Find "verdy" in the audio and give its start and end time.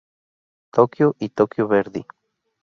1.67-2.03